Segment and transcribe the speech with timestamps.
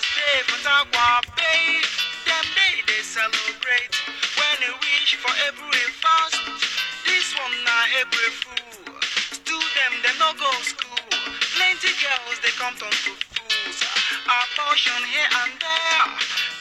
[0.00, 1.84] Day for Tagua Bay.
[2.24, 3.92] Them day they celebrate
[4.40, 6.40] when they wish for every fast.
[7.04, 8.96] This one na every Fool.
[9.36, 11.04] Student them they no go school.
[11.52, 13.78] Plenty girls they come turn to fools.
[14.24, 16.06] Abortion here and there.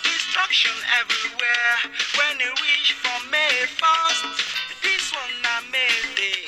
[0.03, 1.73] Destruction everywhere.
[2.19, 4.27] When they wish for May fast.
[4.83, 6.43] This one na May Day.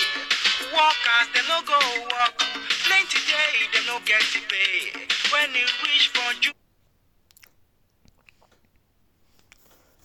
[0.75, 1.79] Workers they no go
[2.11, 2.35] work.
[2.83, 4.91] Plenty day they no get to pay.
[5.31, 6.60] When they wish for June.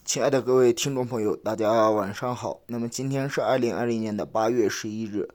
[0.07, 2.61] 亲爱的各位听众朋友，大家晚上好。
[2.69, 5.29] 那么今天是二零二零年的八月十一日，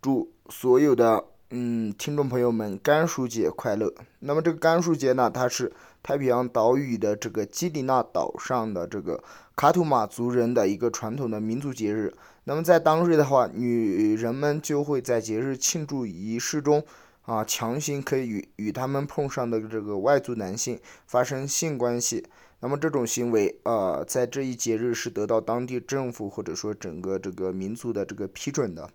[0.00, 3.92] 祝所有的嗯听众朋友们甘薯节快乐。
[4.20, 5.70] 那么这个甘薯节呢，它是
[6.02, 9.22] 太平洋岛屿的这个基里纳岛上的这个
[9.54, 12.10] 卡图马族人的一个传统的民族节日。
[12.44, 16.82] 那么在当日的话，女人们就会在节日庆祝仪式中
[17.24, 22.26] 啊，强行可以与与他们碰上的这个外族男性发生性关系。
[22.60, 28.90] 那么这种行为，呃，在这一节日是得到当地政府或者说整个这个民族的这个批准的。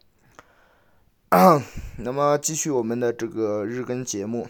[1.98, 4.48] 那么继续我们的这个日更节目。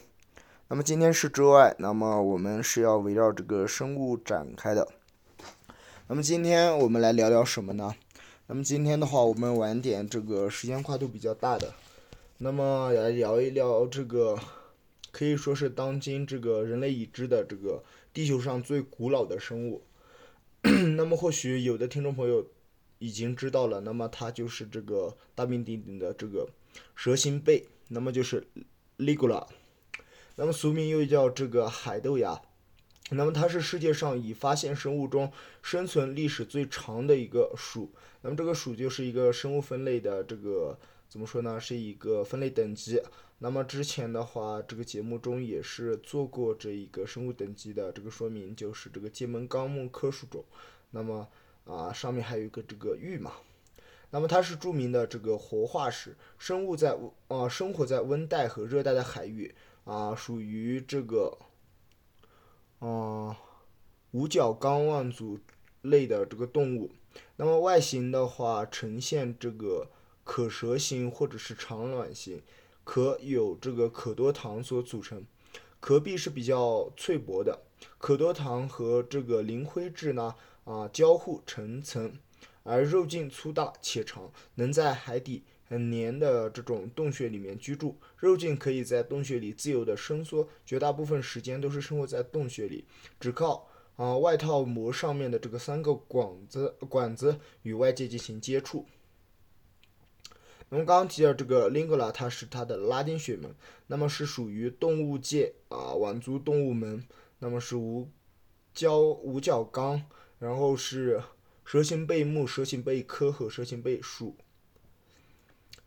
[0.69, 4.87] 那么今天是周二，那么我们是要围绕这个生物展开的。
[6.07, 7.93] 那么今天我们来聊聊什么呢？
[8.47, 11.73] 那么今天的话，我们玩点这个时间跨度比较大的。
[12.41, 14.39] 那么来聊一聊这个，
[15.11, 17.83] 可以说是当今这个人类已知的这个。
[18.13, 19.83] 地球上最古老的生物，
[20.95, 22.47] 那么或许有的听众朋友
[22.97, 26.47] 已经知道了，那么它就是这个大名鼎鼎的这个
[26.95, 28.47] 蛇形贝，那么就是
[28.97, 29.45] Ligula，
[30.37, 32.41] 那么俗名又叫这个海豆芽，
[33.11, 43.01] 那么它是世界上已发现生物中生存历史最长的一个属，那么这个属就是一个生物分类的这个怎么说呢，是一个分类等级。
[43.39, 50.45] 那么之前的话，这个节目中也是做过这一个生物等级的这个说明，就是这个界门纲目科属种。
[50.91, 51.27] 那么
[51.65, 53.33] 啊，上面还有一个这个玉嘛。
[54.11, 56.97] 那么它是著名的这个活化石生物，在
[57.27, 59.53] 啊生活在温带和热带的海域
[59.85, 61.37] 啊，属于这个
[62.79, 63.37] 啊
[64.11, 65.39] 五角纲腕足
[65.81, 66.91] 类的这个动物。
[67.35, 69.87] 那么外形的话，呈现这个
[70.29, 72.39] 可蛇形或者是长卵形。
[72.83, 75.25] 壳有这个可多糖所组成，
[75.79, 77.63] 壳壁是比较脆薄的。
[77.97, 80.35] 可多糖和这个磷灰质呢
[80.65, 82.13] 啊交互成层，
[82.61, 87.97] 而肉茎粗大且长，能在海底很黏的这种洞穴里面居住。
[88.15, 92.85] 肉茎可以在洞穴里自由的伸缩，绝大部分时间都是生活在洞穴里，
[93.19, 98.85] 只靠啊外套膜上面的这个三个管子管子与外界进行接触。
[100.69, 103.53] 那么刚刚提到这个 Lingula，它是它的拉丁学名，
[103.87, 107.03] 那么是属于动物界啊腕足动物门，
[107.39, 108.07] 那么是无
[108.73, 110.03] 角五角纲，
[110.37, 111.23] 然后是
[111.65, 114.37] 蛇形贝目、蛇形贝科和蛇形贝属。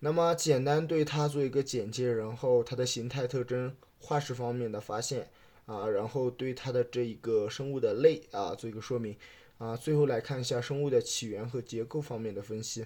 [0.01, 5.31] 那么简单对它做一个简介，然后它的形态特征、化石方面的发现
[5.67, 9.17] 啊，然后对它的这一个生物的类啊做一个说明
[9.59, 12.85] 啊，最后来看一下生物的起源和结构方面的分析。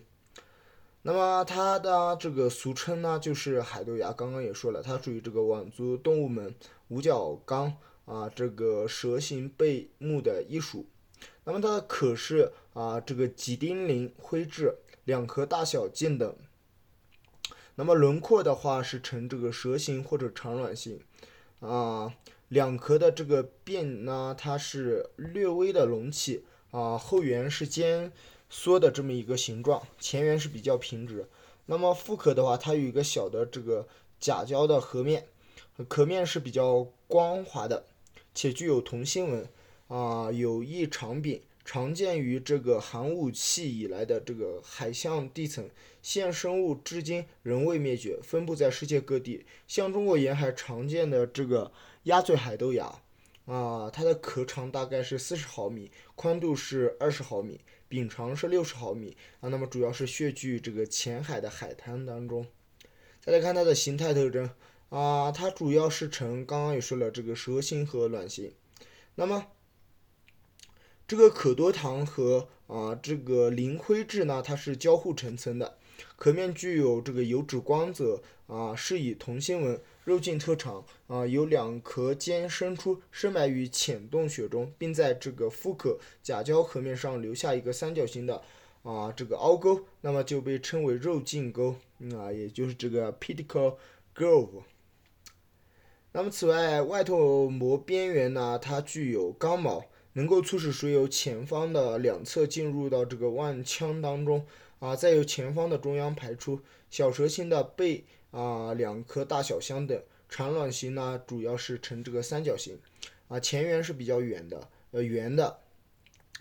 [1.03, 4.13] 那么它的这个俗称呢，就是海豆芽。
[4.13, 6.53] 刚刚也说了，它属于这个腕足动物门
[6.89, 7.77] 五角纲
[8.07, 10.87] 啊，这个蛇形贝目的一属。
[11.45, 16.37] 那么它的壳是啊，这个几丁磷灰质，两壳大小径等。
[17.77, 20.99] 那么轮廓的话是呈这个蛇形或者长卵形
[21.61, 22.13] 啊，
[22.49, 28.11] 两壳的这个边呢，它是略微的隆起啊，后缘是尖。
[28.49, 31.29] 缩的这么一个形状，前缘是比较平直。
[31.67, 33.89] 那么腹壳的话，它有一个小的这个
[34.21, 35.27] 甲胶的壳面，
[35.89, 37.85] 壳面是比较光滑的，
[38.35, 39.49] 且具有同心纹
[39.89, 45.69] 啊，有翼长柄，常见于这个寒武纪以来的这个海象地层。
[46.01, 49.45] 现生物至今仍未灭绝，分布在世界各地。
[49.67, 51.73] 像中国沿海常见的这个
[52.05, 53.01] 鸭嘴海豆芽
[53.47, 57.61] 啊，它的壳长大概是四十毫米，宽度是二十毫米。
[57.89, 62.47] 柄长是六十毫米啊，那么主要是穴居这个浅海的海滩当中。
[63.21, 64.51] 再来看它的形态特征
[64.89, 68.53] 啊，它主要是呈刚刚也说了这个蛇形和卵形。
[69.15, 69.47] 那么
[71.09, 75.77] 这个可多糖和啊这个磷灰质呢，它是交互成层的，
[76.17, 79.81] 壳面具有这个油脂光泽啊，是以同心纹。
[80.05, 88.41] 肉茎特长啊，有两壳尖伸出，深埋于浅洞穴中，并在这个腹壳甲胶壳面上留下一个三角形的
[88.85, 91.75] 啊这个凹沟，那么就被称为肉茎沟
[92.17, 94.63] 啊，也就是这个 piticlegrove。
[96.13, 99.85] 那么此外，外透膜边缘呢，它具有刚毛，
[100.17, 104.47] 能够促使水由前方的两侧进入到这个腕腔当中
[104.79, 106.59] 啊，再由前方的中央排出。
[106.89, 110.03] 小蛇形的背啊，两颗大小相等。
[110.31, 112.79] 产卵型呢，主要是呈这个三角形
[113.29, 115.59] 啊，前缘是比较圆的，呃，圆的。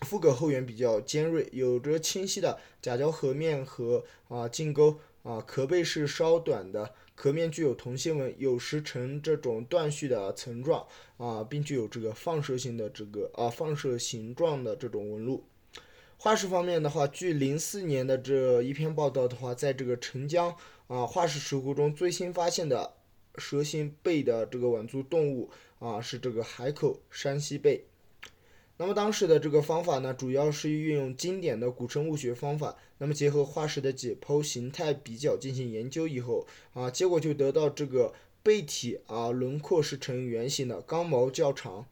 [0.02, 15.44] 腹膈后缘比较尖锐，有着清晰的甲胶颌面和啊颈沟啊，壳背是稍短的，壳面具有铜线纹，有时呈这种断续的层状啊，并具有这个放射性的这个啊放射形状的这种纹路。
[16.18, 20.54] 化石方面的话，据零四年的这一篇报道的话，在这个澄江
[20.88, 22.94] 啊化石石窟中最新发现的
[23.38, 27.86] 蛇形背的这个腕足动物啊是这个海口山西贝。
[28.78, 38.12] 那么当时的这个方法呢，主要是运用经典的古生物学方法，那么结合化石的解剖、形态比较进行研究以后，啊，结果就得到这个
[38.42, 41.86] 背体啊轮廓是呈圆形的，刚毛较长，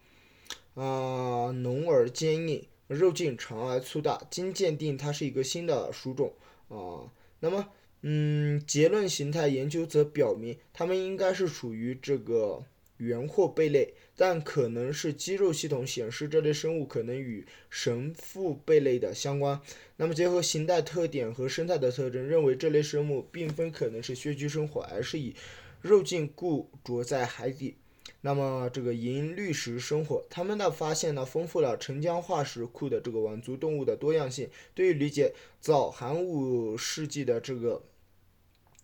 [0.74, 4.20] 啊浓而坚硬，肉径长而粗大。
[4.30, 6.34] 经鉴定，它是一个新的属种
[6.68, 7.10] 啊。
[7.40, 7.68] 那么，
[8.02, 12.64] 嗯，结论形态研究则表明，它们应该是属于这个。
[13.04, 19.60] 原货贝类，但可能是肌肉系统显示这类生物可能与神父贝类的相关。
[19.96, 25.34] 那么结合形态特点和生态的特征，认为这类生物并非可能是穴居生活，而是以
[25.80, 27.76] 肉茎固着在海底。
[28.20, 37.82] 那么这个银绿石生活，他们的发现呢，丰富了澄江化石库的这个晚足动物的多样性，对于理解早寒武世纪的这个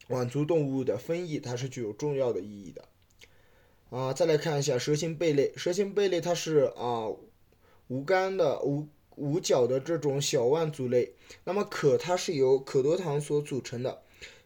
[0.08, 2.84] 晚足动物的分异，它是具有重要的意义的。
[3.90, 5.52] 啊，再来看一下蛇形贝类。
[5.56, 7.08] 蛇形贝类它是啊
[7.88, 11.14] 无肝的无无角的这种小腕足类。
[11.44, 14.02] 那么壳它是由可多糖所组成的。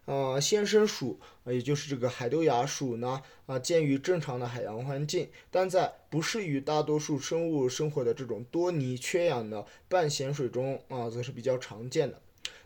[0.06, 12.20] 啊，先生属，也就是这个海豆芽属呢啊，见于正常的海洋环境，但在不适于大多数生物生活的这种多泥缺氧的半咸水中啊，则是比较常见的。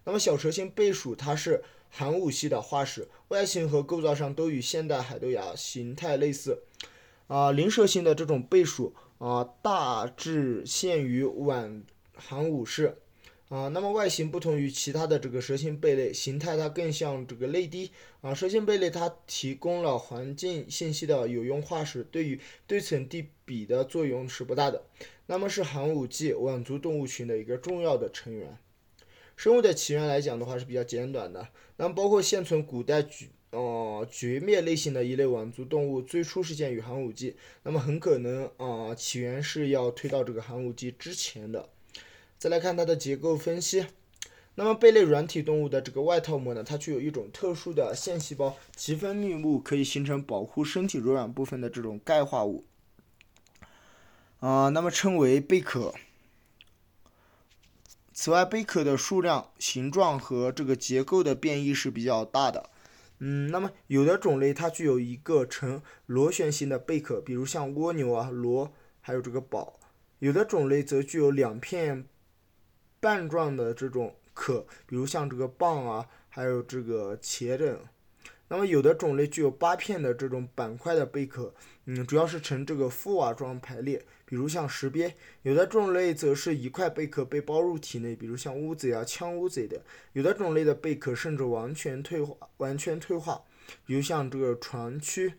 [0.05, 1.65] 那么小蛇形贝属它是。
[1.91, 6.63] 寒武系的化石，外形和构造上都与现代海豆芽形态类似。
[7.29, 11.85] 啊，鳞蛇形的这种贝属啊，大致限于晚
[12.17, 12.99] 寒武世。
[13.49, 17.91] 啊，那么外形不同于其他的这个蛇形贝类，形态它更像这个泪滴。
[18.21, 24.85] 啊，蛇形贝类它提供了环境信息的有用化石，对于对层地比的作用是不大的。
[25.25, 28.59] 那么是寒武纪晚足动物群的一个重要的成员。
[29.35, 31.49] 生物的起源来讲的话是比较简短的，
[31.79, 41.69] 那么包括现存古代举呃绝灭类型的一类腕足动物，最初是见于寒武纪，那么很可能啊起源是要推到这个寒武纪之前的。
[42.39, 43.87] 再来看它的结构分析，
[44.55, 52.65] 那么贝类软体动物的这个外套膜呢，它具有一种特殊的腺细胞，其分泌物可以形成保护身体柔软部分的这种钙化物，
[54.41, 55.95] 啊，那么称为贝壳。
[58.13, 62.69] 此外，贝壳的数量、形状和这个结构的变异是比较大的。
[63.21, 69.79] 嗯，那么有的种类它具有一个呈螺旋形的贝壳，比如像蜗牛啊、螺，还有这个宝；
[70.21, 72.07] 有的种类则具有两片
[73.01, 77.81] 瓣状的这种壳，比如像这个蚌啊，还有这个茄子。
[78.49, 84.05] 那么有的种类具有八片的这种板块的贝壳，嗯，主要是呈这个覆瓦状排列。
[84.25, 89.81] 比如像石鳖，有的种类则是一块贝壳被包入体内，比如像乌贼啊、枪乌贼的。
[90.13, 93.43] 有的种类的贝壳甚至完全退化，完全退化，
[93.87, 95.33] 比如像这个船蛆。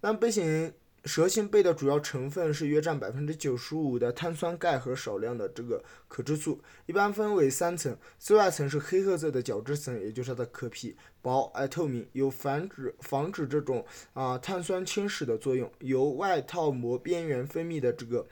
[0.00, 0.72] 那贝型。
[1.08, 18.26] 蛇形贝的主要成分是约占百分之九十五的碳酸钙和少量的这个可质素，一般分为三层，最外层是黑褐色的角质层，也就是它的壳皮，薄而透明，有防止防止这种啊碳酸侵蚀的作用，由外套膜边缘分泌的这个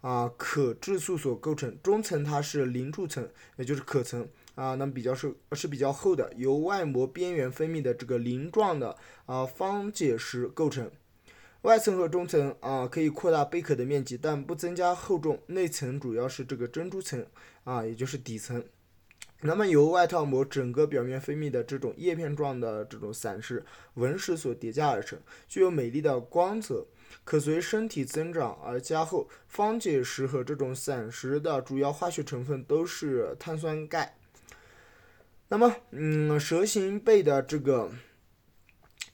[0.00, 1.76] 啊可质素所构成。
[1.82, 3.28] 中层它是鳞柱层，
[3.58, 10.90] 也就是壳层啊，那么比较是是比较厚的，由外膜边缘分泌的这个鳞状的啊方解石构成。
[11.64, 15.40] 外层和中层啊，可以扩大贝壳的面积，但不增加厚重。
[15.46, 17.24] 内层主要是这个珍珠层
[17.64, 18.62] 啊，也就是底层。
[19.40, 25.18] 那么由外套膜整个表面分泌的这种叶片状的这种散石纹石所叠加而成，
[25.48, 26.86] 具有美丽的光泽，
[27.24, 29.26] 可随身体增长而加厚。
[29.48, 34.18] 方解石和这种散石的主要化学成分都是碳酸钙。
[35.48, 37.90] 那么，嗯，蛇形贝的这个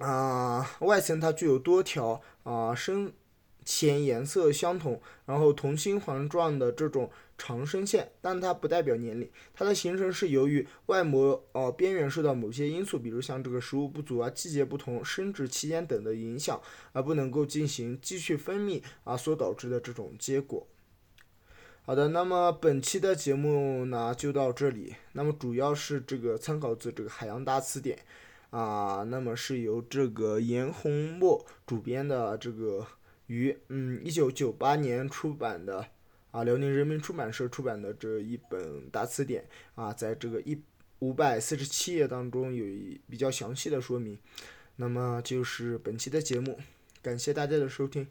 [0.01, 2.21] 啊外层它具有多条。
[2.43, 3.13] 啊，深
[3.67, 16.59] 浅颜色相同，然后同心环状的这种长生线，但它不代表年龄，它的形成是由于外膜呃边缘受到某些因素，比如像这个食物不足啊、季节不同、生殖期间等的影响，
[16.93, 20.67] 而不能够进行继续分泌啊所导致的这种结果。
[21.83, 24.95] 好的，那么本期的节目呢就到这里。
[25.13, 27.99] 那么主要是这个参考自这个海洋大词典
[28.51, 32.87] 啊，那么是由这个严洪墨主编的这个
[33.27, 35.87] 于嗯一九九八年出版的
[36.31, 40.61] 啊辽宁人民出版社出版的这一本大词典啊，在这个一
[40.99, 44.19] 五百四十七页当中有一比较详细的说明。
[44.77, 46.59] 那么就是本期的节目，
[47.03, 48.07] 感谢大家的收听。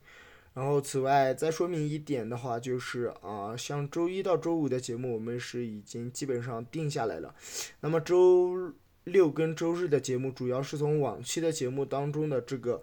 [0.54, 7.34] 然后，此外再说明一点的话，就是啊，像周一到周五的节目，我们是已经基本上定下来了。
[7.82, 8.74] 那么周
[9.10, 12.82] 六跟周日的节目，主要是从往期的节目当中的这个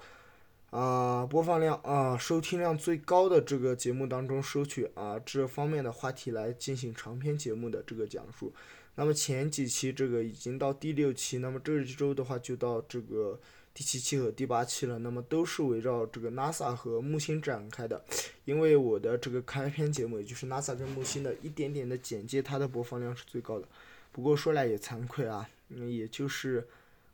[0.71, 8.53] 啊播放量啊收听量最高的这个节目当中收取啊这方面的话题来进行长篇节目的这个讲述。
[8.95, 13.41] 那么前几期这个已经到第六期，那么这一周的话就到这个。
[13.79, 18.03] 第七期和第八期了，那么都是围绕这个 NASA 和木星展开的。
[18.47, 23.69] 因为我的这个开篇节目，也就是 NASA 跟木星的一点点的简介，它的播放量是最高的。
[24.13, 26.69] 不过说来也惭愧啊，嗯，也就是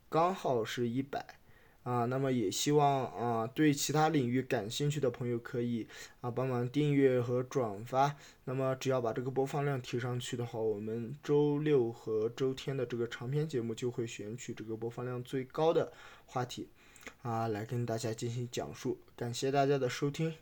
[0.09, 1.39] 刚好是一百。
[1.83, 5.85] 啊，那么也希望啊，对其他领域感兴趣的朋友可以
[6.21, 8.15] 啊帮忙订阅和转发。
[8.45, 15.91] 那么只要把这个播放量提上去的话，我们周六和周天的这个长篇节目就会选取这个播放量最高的
[16.25, 16.69] 话题
[17.21, 18.97] 啊来跟大家进行讲述。
[19.17, 20.33] 感谢大家的收听。